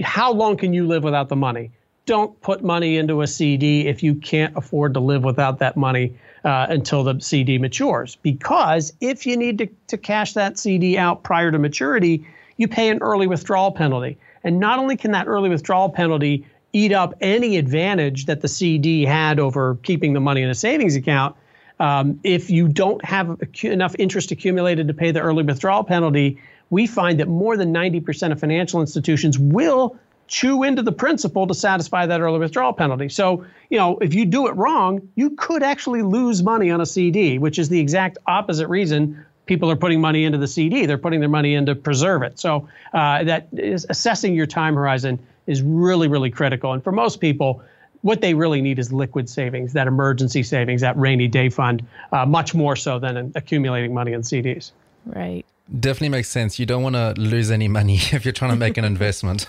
how 0.02 0.32
long 0.32 0.56
can 0.56 0.72
you 0.72 0.86
live 0.86 1.02
without 1.02 1.28
the 1.28 1.36
money? 1.36 1.70
Don't 2.04 2.40
put 2.40 2.62
money 2.62 2.98
into 2.98 3.22
a 3.22 3.26
CD 3.26 3.88
if 3.88 4.02
you 4.02 4.14
can't 4.14 4.56
afford 4.56 4.94
to 4.94 5.00
live 5.00 5.24
without 5.24 5.58
that 5.58 5.76
money 5.76 6.16
uh, 6.44 6.66
until 6.68 7.02
the 7.02 7.20
CD 7.20 7.58
matures. 7.58 8.16
Because 8.16 8.92
if 9.00 9.26
you 9.26 9.36
need 9.36 9.58
to, 9.58 9.66
to 9.88 9.98
cash 9.98 10.34
that 10.34 10.58
CD 10.58 10.96
out 10.96 11.24
prior 11.24 11.50
to 11.50 11.58
maturity, 11.58 12.24
you 12.56 12.68
pay 12.68 12.88
an 12.90 12.98
early 12.98 13.26
withdrawal 13.26 13.72
penalty. 13.72 14.16
And 14.44 14.60
not 14.60 14.78
only 14.78 14.96
can 14.96 15.10
that 15.10 15.26
early 15.26 15.48
withdrawal 15.48 15.88
penalty 15.88 16.46
eat 16.76 16.92
up 16.92 17.14
any 17.22 17.56
advantage 17.56 18.26
that 18.26 18.42
the 18.42 18.48
CD 18.48 19.06
had 19.06 19.40
over 19.40 19.76
keeping 19.76 20.12
the 20.12 20.20
money 20.20 20.42
in 20.42 20.50
a 20.50 20.54
savings 20.54 20.94
account. 20.94 21.34
Um, 21.80 22.20
if 22.22 22.50
you 22.50 22.68
don't 22.68 23.02
have 23.02 23.40
enough 23.62 23.96
interest 23.98 24.30
accumulated 24.30 24.88
to 24.88 24.94
pay 24.94 25.10
the 25.10 25.20
early 25.20 25.42
withdrawal 25.42 25.84
penalty, 25.84 26.38
we 26.68 26.86
find 26.86 27.20
that 27.20 27.28
more 27.28 27.56
than 27.56 27.72
90% 27.72 28.30
of 28.30 28.40
financial 28.40 28.82
institutions 28.82 29.38
will 29.38 29.96
chew 30.28 30.64
into 30.64 30.82
the 30.82 30.92
principal 30.92 31.46
to 31.46 31.54
satisfy 31.54 32.04
that 32.04 32.20
early 32.20 32.38
withdrawal 32.38 32.74
penalty. 32.74 33.08
So, 33.08 33.46
you 33.70 33.78
know, 33.78 33.96
if 33.98 34.12
you 34.12 34.26
do 34.26 34.46
it 34.46 34.52
wrong, 34.56 35.08
you 35.14 35.30
could 35.30 35.62
actually 35.62 36.02
lose 36.02 36.42
money 36.42 36.70
on 36.70 36.82
a 36.82 36.86
CD, 36.86 37.38
which 37.38 37.58
is 37.58 37.70
the 37.70 37.80
exact 37.80 38.18
opposite 38.26 38.68
reason 38.68 39.24
people 39.46 39.70
are 39.70 39.76
putting 39.76 40.00
money 40.00 40.24
into 40.24 40.36
the 40.36 40.48
CD. 40.48 40.84
They're 40.84 40.98
putting 40.98 41.20
their 41.20 41.28
money 41.30 41.54
in 41.54 41.64
to 41.66 41.74
preserve 41.74 42.22
it. 42.22 42.38
So, 42.38 42.68
uh, 42.92 43.24
that 43.24 43.48
is 43.52 43.86
assessing 43.88 44.34
your 44.34 44.46
time 44.46 44.74
horizon 44.74 45.20
is 45.46 45.62
really, 45.62 46.08
really 46.08 46.30
critical. 46.30 46.72
And 46.72 46.82
for 46.82 46.92
most 46.92 47.20
people, 47.20 47.62
what 48.02 48.20
they 48.20 48.34
really 48.34 48.60
need 48.60 48.78
is 48.78 48.92
liquid 48.92 49.28
savings, 49.28 49.72
that 49.72 49.86
emergency 49.86 50.42
savings, 50.42 50.80
that 50.80 50.96
rainy 50.96 51.28
day 51.28 51.48
fund, 51.48 51.84
uh, 52.12 52.24
much 52.26 52.54
more 52.54 52.76
so 52.76 52.98
than 52.98 53.32
accumulating 53.34 53.92
money 53.94 54.12
in 54.12 54.22
CDs. 54.22 54.72
Right. 55.06 55.44
Definitely 55.80 56.10
makes 56.10 56.28
sense. 56.28 56.58
You 56.58 56.66
don't 56.66 56.82
want 56.82 56.94
to 56.94 57.14
lose 57.20 57.50
any 57.50 57.68
money 57.68 57.94
if 58.12 58.24
you're 58.24 58.32
trying 58.32 58.52
to 58.52 58.56
make 58.56 58.76
an 58.76 58.84
investment. 58.84 59.46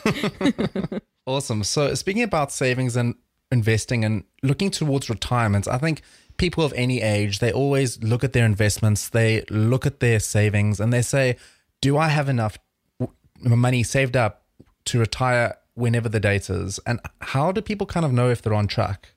awesome. 1.25 1.63
So, 1.63 1.94
speaking 1.94 2.24
about 2.24 2.51
savings 2.51 2.96
and 2.96 3.16
investing 3.51 4.04
and 4.04 4.24
looking 4.42 4.72
towards 4.72 5.10
retirement, 5.10 5.68
I 5.68 5.77
think 5.77 6.01
people 6.38 6.63
of 6.63 6.74
any 6.74 7.01
age, 7.01 7.39
they 7.39 7.51
always 7.51 8.01
look 8.01 8.24
at 8.24 8.34
their 8.34 8.46
investments, 8.46 9.10
they 9.10 9.44
look 9.50 9.86
at 9.86 10.00
their 10.00 10.20
savings, 10.20 10.80
and 10.80 10.92
they 10.92 11.04
say, 11.04 11.38
Do 11.82 11.98
I 11.98 12.08
have 12.08 12.30
enough 12.30 12.58
money 13.39 13.84
saved 13.84 14.18
up 14.18 14.44
to 14.86 15.00
retire 15.00 15.58
whenever 15.77 16.10
the 16.10 16.19
date 16.19 16.50
is? 16.50 16.79
And 16.86 17.00
how 17.22 17.51
do 17.51 17.62
people 17.62 17.88
kind 17.88 18.05
of 18.05 18.12
know 18.12 18.29
if 18.29 18.41
they're 18.41 18.53
on 18.53 18.67
track? 18.67 19.10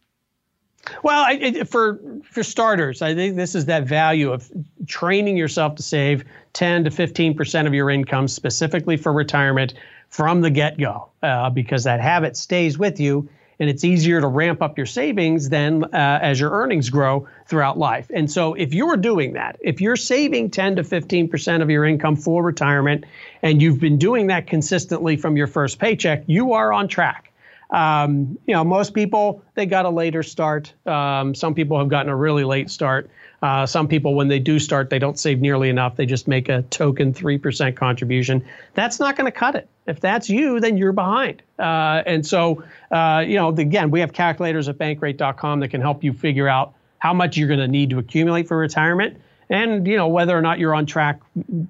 Well, 1.02 1.24
I, 1.26 1.64
for 1.64 2.00
for 2.24 2.42
starters, 2.42 3.02
I 3.02 3.14
think 3.14 3.36
this 3.36 3.54
is 3.54 3.66
that 3.66 3.84
value 3.84 4.32
of 4.32 4.50
training 4.86 5.36
yourself 5.36 5.74
to 5.76 5.82
save 5.82 6.24
10 6.54 6.84
to 6.84 6.90
15 6.90 7.36
percent 7.36 7.68
of 7.68 7.74
your 7.74 7.90
income 7.90 8.28
specifically 8.28 8.96
for 8.96 9.12
retirement 9.12 9.74
from 10.08 10.40
the 10.40 10.50
get 10.50 10.78
go, 10.78 11.08
uh, 11.22 11.50
because 11.50 11.84
that 11.84 12.00
habit 12.00 12.36
stays 12.36 12.78
with 12.78 12.98
you, 12.98 13.28
and 13.60 13.70
it's 13.70 13.84
easier 13.84 14.20
to 14.20 14.26
ramp 14.26 14.62
up 14.62 14.76
your 14.76 14.86
savings 14.86 15.50
than 15.50 15.84
uh, 15.84 16.18
as 16.22 16.40
your 16.40 16.50
earnings 16.50 16.90
grow 16.90 17.28
throughout 17.46 17.78
life. 17.78 18.10
And 18.12 18.30
so, 18.30 18.54
if 18.54 18.74
you're 18.74 18.96
doing 18.96 19.34
that, 19.34 19.58
if 19.60 19.80
you're 19.80 19.96
saving 19.96 20.50
10 20.50 20.76
to 20.76 20.84
15 20.84 21.28
percent 21.28 21.62
of 21.62 21.70
your 21.70 21.84
income 21.84 22.16
for 22.16 22.42
retirement, 22.42 23.04
and 23.42 23.62
you've 23.62 23.78
been 23.78 23.98
doing 23.98 24.26
that 24.28 24.46
consistently 24.46 25.16
from 25.16 25.36
your 25.36 25.46
first 25.46 25.78
paycheck, 25.78 26.24
you 26.26 26.54
are 26.54 26.72
on 26.72 26.88
track. 26.88 27.29
Um, 27.70 28.38
you 28.46 28.54
know, 28.54 28.64
most 28.64 28.94
people 28.94 29.42
they 29.54 29.66
got 29.66 29.84
a 29.84 29.90
later 29.90 30.22
start. 30.22 30.72
Um, 30.86 31.34
some 31.34 31.54
people 31.54 31.78
have 31.78 31.88
gotten 31.88 32.10
a 32.10 32.16
really 32.16 32.44
late 32.44 32.70
start. 32.70 33.10
Uh, 33.42 33.64
some 33.64 33.88
people, 33.88 34.14
when 34.14 34.28
they 34.28 34.38
do 34.38 34.58
start, 34.58 34.90
they 34.90 34.98
don't 34.98 35.18
save 35.18 35.40
nearly 35.40 35.70
enough. 35.70 35.96
They 35.96 36.04
just 36.04 36.28
make 36.28 36.48
a 36.48 36.62
token 36.62 37.14
three 37.14 37.38
percent 37.38 37.76
contribution. 37.76 38.44
That's 38.74 39.00
not 39.00 39.16
going 39.16 39.30
to 39.30 39.36
cut 39.36 39.54
it. 39.54 39.68
If 39.86 40.00
that's 40.00 40.28
you, 40.28 40.60
then 40.60 40.76
you're 40.76 40.92
behind. 40.92 41.42
Uh, 41.58 42.02
and 42.04 42.26
so, 42.26 42.62
uh, 42.90 43.24
you 43.26 43.36
know, 43.36 43.48
again, 43.48 43.90
we 43.90 44.00
have 44.00 44.12
calculators 44.12 44.68
at 44.68 44.76
Bankrate.com 44.76 45.60
that 45.60 45.68
can 45.68 45.80
help 45.80 46.04
you 46.04 46.12
figure 46.12 46.48
out 46.48 46.74
how 46.98 47.14
much 47.14 47.36
you're 47.36 47.48
going 47.48 47.60
to 47.60 47.68
need 47.68 47.90
to 47.90 47.98
accumulate 47.98 48.46
for 48.46 48.58
retirement, 48.58 49.16
and 49.48 49.86
you 49.86 49.96
know 49.96 50.08
whether 50.08 50.36
or 50.36 50.42
not 50.42 50.58
you're 50.58 50.74
on 50.74 50.86
track 50.86 51.20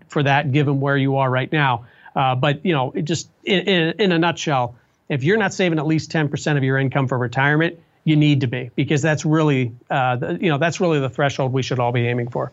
for 0.09 0.23
that, 0.23 0.51
given 0.51 0.81
where 0.81 0.97
you 0.97 1.19
are 1.19 1.31
right 1.31 1.53
now. 1.53 1.87
Uh, 2.17 2.35
but 2.35 2.65
you 2.67 2.73
know, 2.73 2.91
it 2.93 3.03
just 3.03 3.31
in, 3.45 3.61
in, 3.61 4.01
in 4.01 4.13
a 4.13 4.19
nutshell 4.19 4.75
if 5.11 5.25
you're 5.25 5.37
not 5.37 5.53
saving 5.53 5.79
at 5.79 5.87
least 5.87 6.11
10% 6.11 6.57
of 6.57 6.65
your 6.65 6.79
income 6.79 7.09
for 7.09 7.19
retirement, 7.19 7.79
you 8.05 8.17
need 8.17 8.41
to 8.41 8.47
be 8.47 8.71
because 8.77 9.03
that's 9.03 9.27
really, 9.27 9.75
uh, 9.91 10.17
the, 10.17 10.39
you 10.41 10.49
know, 10.49 10.57
that's 10.57 10.81
really 10.81 11.01
the 11.01 11.11
threshold 11.11 11.53
we 11.53 11.63
should 11.63 11.79
all 11.79 11.93
be 11.93 12.07
aiming 12.07 12.29
for. 12.29 12.51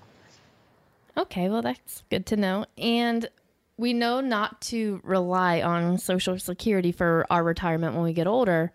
Okay, 1.16 1.50
well, 1.50 1.62
that's 1.62 2.04
good 2.10 2.26
to 2.26 2.36
know. 2.36 2.66
And 2.78 3.30
we 3.78 3.94
know 3.94 4.20
not 4.20 4.60
to 4.62 5.00
rely 5.04 5.62
on 5.62 5.98
Social 6.00 6.38
Security 6.38 6.92
for 6.92 7.26
our 7.30 7.44
retirement 7.44 7.94
when 7.94 8.04
we 8.04 8.14
get 8.14 8.28
older, 8.28 8.72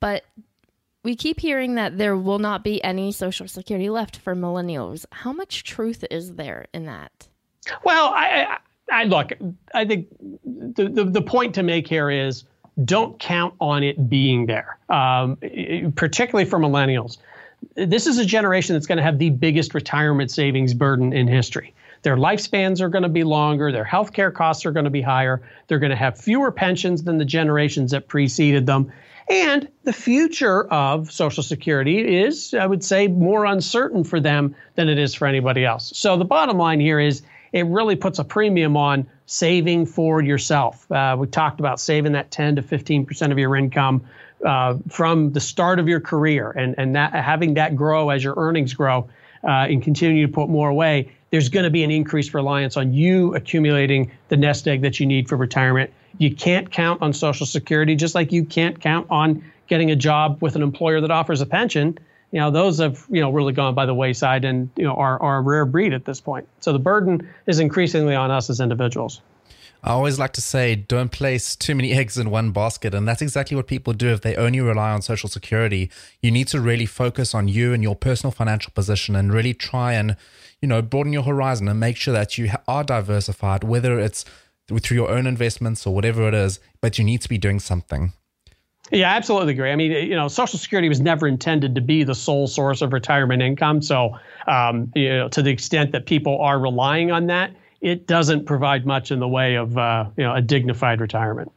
but 0.00 0.24
we 1.02 1.16
keep 1.16 1.40
hearing 1.40 1.74
that 1.74 1.98
there 1.98 2.16
will 2.16 2.38
not 2.38 2.64
be 2.64 2.82
any 2.82 3.12
Social 3.12 3.48
Security 3.48 3.90
left 3.90 4.16
for 4.16 4.34
millennials. 4.34 5.04
How 5.10 5.32
much 5.32 5.64
truth 5.64 6.04
is 6.10 6.34
there 6.34 6.66
in 6.72 6.86
that? 6.86 7.28
Well, 7.84 8.12
I, 8.14 8.58
I, 8.90 9.00
I 9.00 9.04
look, 9.04 9.32
I 9.74 9.84
think 9.84 10.08
the, 10.44 10.88
the, 10.88 11.04
the 11.04 11.22
point 11.22 11.54
to 11.56 11.64
make 11.64 11.88
here 11.88 12.10
is 12.10 12.44
don't 12.84 13.18
count 13.18 13.54
on 13.60 13.82
it 13.82 14.08
being 14.08 14.46
there, 14.46 14.78
um, 14.88 15.36
particularly 15.96 16.48
for 16.48 16.58
millennials. 16.58 17.18
This 17.74 18.06
is 18.06 18.18
a 18.18 18.24
generation 18.24 18.74
that's 18.74 18.86
going 18.86 18.98
to 18.98 19.02
have 19.02 19.18
the 19.18 19.30
biggest 19.30 19.74
retirement 19.74 20.30
savings 20.30 20.74
burden 20.74 21.12
in 21.12 21.26
history. 21.26 21.74
Their 22.02 22.16
lifespans 22.16 22.80
are 22.80 22.88
going 22.88 23.02
to 23.02 23.08
be 23.08 23.24
longer, 23.24 23.72
their 23.72 23.84
healthcare 23.84 24.32
costs 24.32 24.66
are 24.66 24.72
going 24.72 24.84
to 24.84 24.90
be 24.90 25.00
higher, 25.00 25.42
they're 25.66 25.78
going 25.78 25.90
to 25.90 25.96
have 25.96 26.18
fewer 26.18 26.52
pensions 26.52 27.02
than 27.02 27.18
the 27.18 27.24
generations 27.24 27.90
that 27.92 28.08
preceded 28.08 28.66
them. 28.66 28.92
And 29.28 29.68
the 29.82 29.92
future 29.92 30.68
of 30.68 31.10
Social 31.10 31.42
Security 31.42 32.20
is, 32.20 32.54
I 32.54 32.66
would 32.66 32.84
say, 32.84 33.08
more 33.08 33.44
uncertain 33.44 34.04
for 34.04 34.20
them 34.20 34.54
than 34.76 34.88
it 34.88 34.98
is 34.98 35.14
for 35.14 35.26
anybody 35.26 35.64
else. 35.64 35.90
So 35.96 36.16
the 36.16 36.24
bottom 36.24 36.58
line 36.58 36.78
here 36.78 37.00
is 37.00 37.22
it 37.52 37.66
really 37.66 37.96
puts 37.96 38.18
a 38.18 38.24
premium 38.24 38.76
on 38.76 39.06
saving 39.26 39.86
for 39.86 40.22
yourself. 40.22 40.90
Uh, 40.90 41.16
we 41.18 41.26
talked 41.26 41.60
about 41.60 41.80
saving 41.80 42.12
that 42.12 42.30
10 42.30 42.56
to 42.56 42.62
15 42.62 43.06
percent 43.06 43.32
of 43.32 43.38
your 43.38 43.56
income 43.56 44.04
uh, 44.44 44.76
from 44.88 45.32
the 45.32 45.40
start 45.40 45.78
of 45.78 45.88
your 45.88 46.00
career, 46.00 46.50
and 46.50 46.74
and 46.78 46.94
that 46.96 47.12
having 47.12 47.54
that 47.54 47.76
grow 47.76 48.10
as 48.10 48.22
your 48.22 48.34
earnings 48.36 48.74
grow, 48.74 49.08
uh, 49.44 49.66
and 49.68 49.82
continue 49.82 50.26
to 50.26 50.32
put 50.32 50.48
more 50.48 50.68
away. 50.68 51.12
There's 51.30 51.48
going 51.48 51.64
to 51.64 51.70
be 51.70 51.82
an 51.82 51.90
increased 51.90 52.34
reliance 52.34 52.76
on 52.76 52.94
you 52.94 53.34
accumulating 53.34 54.12
the 54.28 54.36
nest 54.36 54.68
egg 54.68 54.82
that 54.82 55.00
you 55.00 55.06
need 55.06 55.28
for 55.28 55.36
retirement. 55.36 55.90
You 56.18 56.34
can't 56.34 56.70
count 56.70 57.02
on 57.02 57.12
Social 57.12 57.46
Security, 57.46 57.94
just 57.96 58.14
like 58.14 58.32
you 58.32 58.44
can't 58.44 58.80
count 58.80 59.06
on 59.10 59.44
getting 59.66 59.90
a 59.90 59.96
job 59.96 60.40
with 60.40 60.54
an 60.56 60.62
employer 60.62 61.00
that 61.00 61.10
offers 61.10 61.40
a 61.40 61.46
pension 61.46 61.98
you 62.32 62.40
know 62.40 62.50
those 62.50 62.78
have 62.78 63.04
you 63.10 63.20
know 63.20 63.30
really 63.30 63.52
gone 63.52 63.74
by 63.74 63.86
the 63.86 63.94
wayside 63.94 64.44
and 64.44 64.70
you 64.76 64.84
know 64.84 64.94
are, 64.94 65.20
are 65.22 65.38
a 65.38 65.40
rare 65.40 65.64
breed 65.64 65.92
at 65.92 66.04
this 66.04 66.20
point 66.20 66.46
so 66.60 66.72
the 66.72 66.78
burden 66.78 67.28
is 67.46 67.58
increasingly 67.58 68.14
on 68.14 68.30
us 68.30 68.50
as 68.50 68.60
individuals 68.60 69.20
I 69.84 69.90
always 69.90 70.18
like 70.18 70.32
to 70.32 70.40
say, 70.40 70.74
don't 70.74 71.12
place 71.12 71.54
too 71.54 71.76
many 71.76 71.92
eggs 71.98 72.18
in 72.18 72.30
one 72.30 72.50
basket. 72.50 72.92
And 72.92 73.06
that's 73.06 73.22
exactly 73.22 73.56
what 73.56 73.68
people 73.68 73.92
do 73.92 74.08
if 74.08 74.20
they 74.20 74.34
only 74.34 74.60
rely 74.60 74.90
on 74.90 75.00
Social 75.00 75.28
Security. 75.28 75.90
You 76.20 76.32
need 76.32 76.48
to 76.48 76.60
really 76.60 76.86
focus 76.86 77.34
on 77.34 77.46
you 77.46 77.72
and 77.72 77.84
your 77.84 77.94
personal 77.94 78.32
financial 78.32 78.72
position 78.74 79.14
and 79.14 79.32
really 79.32 79.54
try 79.54 79.92
and, 79.92 80.16
you 80.60 80.66
know, 80.66 80.82
broaden 80.82 81.12
your 81.12 81.22
horizon 81.22 81.68
and 81.68 81.78
make 81.78 81.96
sure 81.96 82.14
that 82.14 82.36
you 82.36 82.50
are 82.66 82.82
diversified, 82.82 83.62
whether 83.62 84.00
it's 84.00 84.24
through 84.66 84.96
your 84.96 85.10
own 85.10 85.26
investments 85.26 85.86
or 85.86 85.94
whatever 85.94 86.26
it 86.26 86.34
is, 86.34 86.58
but 86.80 86.98
you 86.98 87.04
need 87.04 87.20
to 87.22 87.28
be 87.28 87.38
doing 87.38 87.60
something. 87.60 88.12
Yeah, 88.92 89.12
absolutely 89.12 89.52
agree. 89.52 89.72
I 89.72 89.76
mean, 89.76 89.90
you 89.90 90.14
know, 90.14 90.28
Social 90.28 90.58
Security 90.58 90.88
was 90.88 91.00
never 91.00 91.26
intended 91.26 91.74
to 91.74 91.80
be 91.80 92.04
the 92.04 92.14
sole 92.14 92.46
source 92.46 92.82
of 92.82 92.92
retirement 92.92 93.42
income. 93.42 93.82
So, 93.82 94.16
um, 94.46 94.92
you 94.94 95.08
know, 95.08 95.28
to 95.28 95.42
the 95.42 95.50
extent 95.50 95.92
that 95.92 96.06
people 96.06 96.40
are 96.40 96.58
relying 96.58 97.10
on 97.10 97.26
that, 97.26 97.50
it 97.80 98.06
doesn't 98.06 98.46
provide 98.46 98.86
much 98.86 99.10
in 99.10 99.18
the 99.18 99.28
way 99.28 99.56
of, 99.56 99.76
uh, 99.76 100.06
you 100.16 100.24
know, 100.24 100.34
a 100.34 100.40
dignified 100.40 101.00
retirement. 101.00 101.50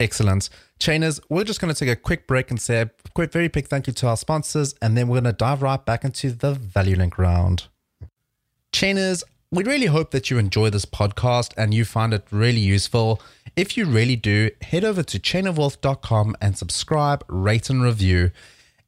Excellent. 0.00 0.48
Chainers, 0.78 1.20
we're 1.28 1.44
just 1.44 1.60
going 1.60 1.74
to 1.74 1.78
take 1.78 1.88
a 1.88 1.96
quick 1.96 2.28
break 2.28 2.50
and 2.50 2.60
say 2.60 2.82
a 2.82 2.90
quick, 3.14 3.32
very 3.32 3.48
big 3.48 3.66
thank 3.66 3.88
you 3.88 3.92
to 3.94 4.06
our 4.06 4.16
sponsors, 4.16 4.74
and 4.80 4.96
then 4.96 5.08
we're 5.08 5.20
going 5.20 5.24
to 5.24 5.32
dive 5.32 5.62
right 5.62 5.84
back 5.84 6.04
into 6.04 6.30
the 6.30 6.52
Value 6.52 6.94
Link 6.94 7.18
round. 7.18 7.66
Chainers, 8.72 9.24
we 9.50 9.64
really 9.64 9.86
hope 9.86 10.10
that 10.10 10.30
you 10.30 10.36
enjoy 10.36 10.68
this 10.68 10.84
podcast 10.84 11.54
and 11.56 11.72
you 11.72 11.84
find 11.84 12.12
it 12.12 12.26
really 12.30 12.60
useful. 12.60 13.22
If 13.56 13.76
you 13.78 13.86
really 13.86 14.16
do, 14.16 14.50
head 14.60 14.84
over 14.84 15.02
to 15.02 15.18
chainofwealth.com 15.18 16.36
and 16.40 16.58
subscribe, 16.58 17.24
rate, 17.28 17.70
and 17.70 17.82
review. 17.82 18.30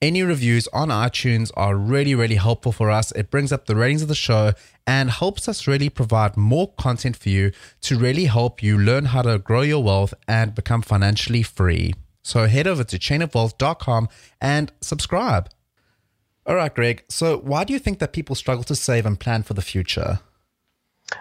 Any 0.03 0.23
reviews 0.23 0.69
on 0.69 0.89
iTunes 0.89 1.51
are 1.57 1.77
really, 1.77 2.15
really 2.15 2.37
helpful 2.37 2.73
for 2.73 2.91
us. 2.91 3.11
It 3.13 3.31
brings 3.31 3.53
up 3.53 3.67
the 3.67 3.77
ratings 3.77 4.03
of 4.03 4.09
the 4.09 4.15
show 4.15 4.53
and 4.87 5.11
helps 5.11 5.49
us 5.49 5.67
really 5.67 5.89
provide 5.89 6.37
more 6.37 6.73
content 6.75 7.17
for 7.17 7.31
you 7.31 7.53
to 7.83 7.99
really 7.99 8.27
help 8.27 8.63
you 8.63 8.79
learn 8.79 9.07
how 9.07 9.23
to 9.23 9.39
grow 9.39 9.63
your 9.63 9.83
wealth 9.83 10.13
and 10.29 10.55
become 10.55 10.83
financially 10.83 11.43
free. 11.43 11.95
So 12.23 12.47
head 12.47 12.67
over 12.67 12.85
to 12.85 12.99
chainofwealth.com 12.99 14.09
and 14.41 14.73
subscribe. 14.83 15.49
All 16.47 16.57
right, 16.57 16.75
Greg. 16.75 17.05
So, 17.09 17.39
why 17.39 17.65
do 17.65 17.73
you 17.73 17.79
think 17.79 17.99
that 17.99 18.13
people 18.13 18.35
struggle 18.35 18.65
to 18.65 18.75
save 18.75 19.07
and 19.07 19.21
plan 19.21 19.43
for 19.43 19.55
the 19.55 19.63
future? 19.63 20.21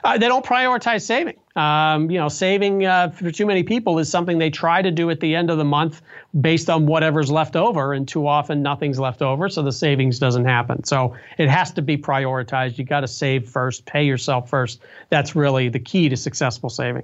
Uh, 0.03 0.17
they 0.17 0.27
don't 0.27 0.45
prioritize 0.45 1.01
saving. 1.01 1.37
Um, 1.55 2.09
you 2.09 2.17
know, 2.19 2.29
saving 2.29 2.85
uh, 2.85 3.09
for 3.09 3.31
too 3.31 3.45
many 3.45 3.63
people 3.63 3.99
is 3.99 4.09
something 4.09 4.37
they 4.37 4.49
try 4.49 4.81
to 4.81 4.91
do 4.91 5.09
at 5.09 5.19
the 5.19 5.35
end 5.35 5.49
of 5.49 5.57
the 5.57 5.65
month 5.65 6.01
based 6.39 6.69
on 6.69 6.85
whatever's 6.85 7.31
left 7.31 7.55
over, 7.55 7.93
and 7.93 8.07
too 8.07 8.27
often 8.27 8.61
nothing's 8.61 8.99
left 8.99 9.21
over, 9.21 9.49
so 9.49 9.61
the 9.61 9.71
savings 9.71 10.19
doesn't 10.19 10.45
happen. 10.45 10.83
So 10.83 11.15
it 11.37 11.49
has 11.49 11.71
to 11.73 11.81
be 11.81 11.97
prioritized. 11.97 12.77
You 12.77 12.85
got 12.85 13.01
to 13.01 13.07
save 13.07 13.49
first, 13.49 13.85
pay 13.85 14.03
yourself 14.03 14.49
first. 14.49 14.81
That's 15.09 15.35
really 15.35 15.69
the 15.69 15.79
key 15.79 16.09
to 16.09 16.17
successful 16.17 16.69
saving. 16.69 17.03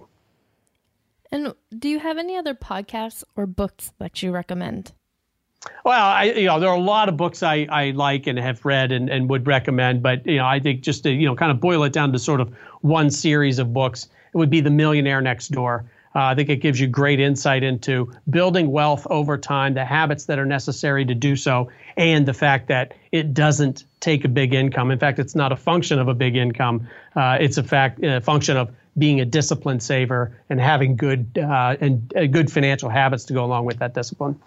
And 1.32 1.54
do 1.78 1.90
you 1.90 2.00
have 2.00 2.18
any 2.18 2.38
other 2.38 2.54
podcasts 2.54 3.24
or 3.36 3.46
books 3.46 3.92
that 3.98 4.24
you 4.24 4.32
recommend? 4.32 4.94
Well, 5.84 6.06
I, 6.06 6.24
you 6.26 6.48
know, 6.48 6.60
there 6.60 6.70
are 6.70 6.76
a 6.76 6.80
lot 6.80 7.10
of 7.10 7.18
books 7.18 7.44
I, 7.44 7.68
I 7.70 7.92
like 7.92 8.28
and 8.28 8.40
have 8.40 8.66
read 8.66 8.92
and, 8.92 9.10
and 9.10 9.30
would 9.30 9.46
recommend, 9.48 10.02
but 10.02 10.26
you 10.26 10.38
know, 10.38 10.46
I 10.46 10.60
think 10.60 10.82
just 10.82 11.04
to 11.04 11.12
you 11.12 11.28
know 11.28 11.36
kind 11.36 11.52
of 11.52 11.60
boil 11.60 11.84
it 11.84 11.94
down 11.94 12.12
to 12.14 12.20
sort 12.20 12.42
of 12.42 12.54
one 12.82 13.10
series 13.10 13.60
of 13.60 13.74
books. 13.74 14.08
it 14.34 14.38
would 14.38 14.50
be 14.50 14.62
the 14.62 14.70
millionaire 14.70 15.22
next 15.22 15.50
door. 15.50 15.86
Uh, 16.16 16.24
I 16.24 16.36
think 16.36 16.50
it 16.50 16.58
gives 16.58 16.80
you 16.80 16.88
great 16.88 17.20
insight 17.20 17.62
into 17.62 18.10
building 18.30 18.72
wealth 18.72 19.06
over 19.10 19.38
time, 19.38 19.74
the 19.74 19.84
habits 19.84 20.26
that 20.26 20.40
are 20.40 20.46
necessary 20.46 21.04
to 21.04 21.14
do 21.14 21.36
so, 21.36 21.70
and 21.98 22.26
the 22.26 22.34
fact 22.34 22.70
that 22.70 22.94
it 23.12 23.34
doesn't 23.34 23.84
take 24.00 24.24
a 24.24 24.30
big 24.30 24.54
income. 24.54 24.92
In 24.92 25.00
fact, 25.00 25.20
it's 25.20 25.36
not 25.36 25.52
a 25.52 25.58
function 25.58 26.00
of 26.00 26.08
a 26.08 26.14
big 26.14 26.38
income. 26.38 26.88
Uh, 27.16 27.38
it's 27.42 27.58
a 27.58 27.64
fact 27.64 28.02
a 28.02 28.22
function 28.22 28.56
of 28.56 28.74
being 28.98 29.20
a 29.20 29.26
disciplined 29.26 29.84
saver 29.84 30.32
and 30.50 30.62
having 30.62 30.96
good 30.96 31.38
uh, 31.38 31.76
and 31.82 32.14
uh, 32.16 32.26
good 32.28 32.50
financial 32.50 32.90
habits 32.90 33.26
to 33.26 33.34
go 33.34 33.44
along 33.44 33.66
with 33.66 33.80
that 33.80 33.94
discipline. 33.94 34.40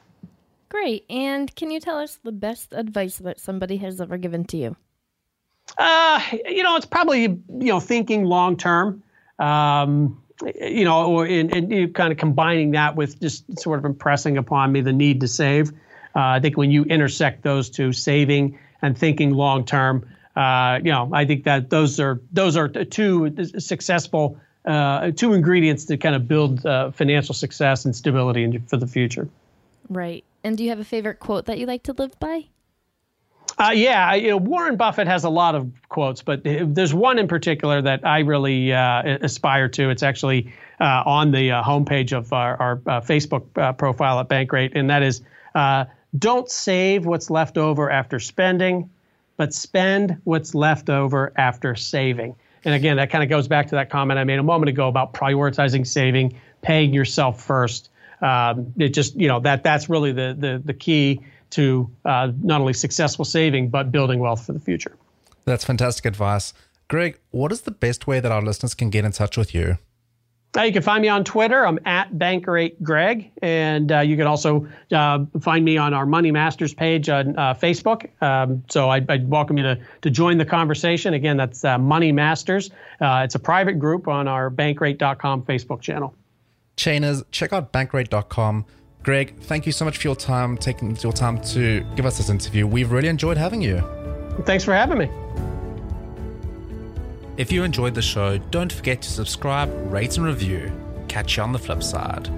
Great. 0.68 1.04
And 1.08 1.54
can 1.54 1.70
you 1.70 1.80
tell 1.80 1.98
us 1.98 2.18
the 2.22 2.32
best 2.32 2.72
advice 2.72 3.18
that 3.18 3.40
somebody 3.40 3.78
has 3.78 4.00
ever 4.00 4.18
given 4.18 4.44
to 4.46 4.56
you? 4.56 4.76
Uh, 5.76 6.20
you 6.46 6.62
know, 6.62 6.76
it's 6.76 6.86
probably 6.86 7.22
you 7.22 7.42
know 7.48 7.80
thinking 7.80 8.24
long 8.24 8.56
term. 8.56 9.02
Um, 9.38 10.22
you 10.60 10.84
know, 10.84 11.06
or 11.06 11.26
in, 11.26 11.50
in, 11.50 11.92
kind 11.92 12.12
of 12.12 12.18
combining 12.18 12.72
that 12.72 12.94
with 12.94 13.20
just 13.20 13.58
sort 13.58 13.78
of 13.78 13.84
impressing 13.84 14.36
upon 14.36 14.70
me 14.70 14.80
the 14.80 14.92
need 14.92 15.20
to 15.20 15.28
save. 15.28 15.70
Uh, 16.14 16.20
I 16.20 16.40
think 16.40 16.56
when 16.56 16.70
you 16.70 16.84
intersect 16.84 17.42
those 17.42 17.70
two, 17.70 17.92
saving 17.92 18.58
and 18.80 18.96
thinking 18.96 19.30
long 19.30 19.64
term, 19.64 20.08
uh, 20.36 20.78
you 20.82 20.92
know, 20.92 21.10
I 21.12 21.24
think 21.24 21.44
that 21.44 21.70
those 21.70 21.98
are 21.98 22.20
those 22.32 22.56
are 22.56 22.68
two 22.68 23.34
successful 23.58 24.40
uh, 24.64 25.10
two 25.12 25.32
ingredients 25.32 25.86
to 25.86 25.96
kind 25.96 26.14
of 26.14 26.28
build 26.28 26.64
uh, 26.64 26.90
financial 26.92 27.34
success 27.34 27.84
and 27.84 27.94
stability 27.94 28.44
in, 28.44 28.62
for 28.66 28.76
the 28.76 28.86
future. 28.86 29.28
Right. 29.88 30.24
And 30.44 30.56
do 30.56 30.64
you 30.64 30.70
have 30.70 30.78
a 30.78 30.84
favorite 30.84 31.18
quote 31.18 31.46
that 31.46 31.58
you 31.58 31.66
like 31.66 31.82
to 31.84 31.92
live 31.92 32.18
by? 32.18 32.46
Uh, 33.58 33.72
yeah, 33.74 34.14
you 34.14 34.30
know, 34.30 34.36
Warren 34.36 34.76
Buffett 34.76 35.08
has 35.08 35.24
a 35.24 35.28
lot 35.28 35.56
of 35.56 35.68
quotes, 35.88 36.22
but 36.22 36.42
there's 36.44 36.94
one 36.94 37.18
in 37.18 37.26
particular 37.26 37.82
that 37.82 38.06
I 38.06 38.20
really 38.20 38.72
uh, 38.72 39.18
aspire 39.20 39.68
to. 39.70 39.90
It's 39.90 40.04
actually 40.04 40.52
uh, 40.80 41.02
on 41.04 41.32
the 41.32 41.50
uh, 41.50 41.62
homepage 41.64 42.16
of 42.16 42.32
our, 42.32 42.56
our 42.60 42.72
uh, 42.86 43.00
Facebook 43.00 43.46
uh, 43.56 43.72
profile 43.72 44.20
at 44.20 44.28
Bankrate, 44.28 44.72
and 44.76 44.88
that 44.90 45.02
is 45.02 45.22
don't 46.18 46.50
save 46.50 47.04
what's 47.04 47.30
left 47.30 47.58
over 47.58 47.90
after 47.90 48.18
spending, 48.18 48.88
but 49.36 49.52
spend 49.52 50.16
what's 50.24 50.54
left 50.54 50.88
over 50.88 51.32
after 51.36 51.74
saving. 51.74 52.34
And 52.64 52.74
again, 52.74 52.96
that 52.96 53.10
kind 53.10 53.22
of 53.22 53.28
goes 53.28 53.48
back 53.48 53.66
to 53.68 53.74
that 53.74 53.90
comment 53.90 54.18
I 54.18 54.24
made 54.24 54.38
a 54.38 54.42
moment 54.42 54.68
ago 54.70 54.88
about 54.88 55.12
prioritizing 55.12 55.86
saving, 55.86 56.38
paying 56.62 56.94
yourself 56.94 57.42
first. 57.42 57.90
Um, 58.20 58.72
it 58.78 58.88
just, 58.90 59.14
you 59.14 59.28
know, 59.28 59.40
that 59.40 59.62
that's 59.62 59.88
really 59.88 60.12
the 60.12 60.36
the, 60.38 60.62
the 60.64 60.74
key 60.74 61.20
to 61.50 61.90
uh, 62.04 62.30
not 62.42 62.60
only 62.60 62.72
successful 62.72 63.24
saving, 63.24 63.70
but 63.70 63.90
building 63.90 64.20
wealth 64.20 64.46
for 64.46 64.52
the 64.52 64.60
future. 64.60 64.96
That's 65.44 65.64
fantastic 65.64 66.04
advice. 66.04 66.52
Greg, 66.88 67.18
what 67.30 67.52
is 67.52 67.62
the 67.62 67.70
best 67.70 68.06
way 68.06 68.20
that 68.20 68.32
our 68.32 68.42
listeners 68.42 68.74
can 68.74 68.90
get 68.90 69.04
in 69.04 69.12
touch 69.12 69.36
with 69.36 69.54
you? 69.54 69.78
Uh, 70.56 70.62
you 70.62 70.72
can 70.72 70.82
find 70.82 71.02
me 71.02 71.08
on 71.08 71.24
Twitter. 71.24 71.66
I'm 71.66 71.78
at 71.84 72.10
BankrateGreg. 72.12 73.30
And 73.42 73.92
uh, 73.92 74.00
you 74.00 74.16
can 74.16 74.26
also 74.26 74.66
uh, 74.92 75.24
find 75.40 75.64
me 75.64 75.76
on 75.76 75.92
our 75.92 76.06
Money 76.06 76.30
Masters 76.30 76.72
page 76.72 77.08
on 77.10 77.38
uh, 77.38 77.54
Facebook. 77.54 78.08
Um, 78.22 78.64
so 78.70 78.88
I'd, 78.88 79.08
I'd, 79.10 79.28
welcome 79.28 79.58
you 79.58 79.64
to, 79.64 79.78
to 80.02 80.10
join 80.10 80.38
the 80.38 80.46
conversation. 80.46 81.12
Again, 81.12 81.36
that's 81.36 81.64
uh, 81.64 81.76
Money 81.76 82.12
Masters. 82.12 82.70
Uh, 83.00 83.22
it's 83.24 83.34
a 83.34 83.38
private 83.38 83.74
group 83.74 84.08
on 84.08 84.26
our 84.26 84.50
bankrate.com 84.50 85.42
Facebook 85.42 85.82
channel. 85.82 86.14
Chainers, 86.78 87.24
check 87.32 87.52
out 87.52 87.72
bankrate.com. 87.72 88.64
Greg, 89.02 89.38
thank 89.40 89.66
you 89.66 89.72
so 89.72 89.84
much 89.84 89.98
for 89.98 90.06
your 90.06 90.16
time, 90.16 90.56
taking 90.56 90.96
your 90.96 91.12
time 91.12 91.40
to 91.42 91.84
give 91.96 92.06
us 92.06 92.18
this 92.18 92.30
interview. 92.30 92.66
We've 92.66 92.90
really 92.90 93.08
enjoyed 93.08 93.36
having 93.36 93.60
you. 93.60 93.82
Thanks 94.44 94.64
for 94.64 94.72
having 94.72 94.98
me. 94.98 95.10
If 97.36 97.50
you 97.52 97.64
enjoyed 97.64 97.94
the 97.94 98.02
show, 98.02 98.38
don't 98.38 98.72
forget 98.72 99.02
to 99.02 99.10
subscribe, 99.10 99.70
rate, 99.92 100.16
and 100.16 100.26
review. 100.26 100.72
Catch 101.08 101.36
you 101.36 101.42
on 101.42 101.52
the 101.52 101.58
flip 101.58 101.82
side. 101.82 102.30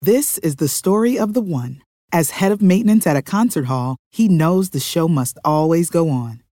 This 0.00 0.38
is 0.38 0.56
the 0.56 0.68
story 0.68 1.18
of 1.18 1.34
the 1.34 1.40
one. 1.40 1.82
As 2.12 2.30
head 2.30 2.52
of 2.52 2.62
maintenance 2.62 3.06
at 3.06 3.16
a 3.16 3.22
concert 3.22 3.64
hall, 3.64 3.96
he 4.10 4.28
knows 4.28 4.70
the 4.70 4.80
show 4.80 5.08
must 5.08 5.36
always 5.44 5.90
go 5.90 6.08
on. 6.08 6.45